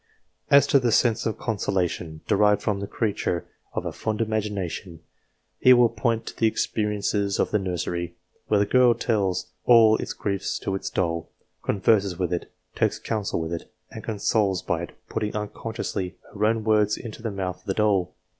[0.49, 4.19] As to the sense of consolation, derived from the creature DIVINES 269 of a fond
[4.19, 4.99] imagination,
[5.59, 8.15] he will point to the experiences of the nursery,
[8.47, 11.29] where the girl tells all its griefs to its doll,
[11.61, 16.45] converses with it, takes counsel with it, and is consoled by it, putting unconsciously her
[16.45, 18.15] own words into the mouth of the doll.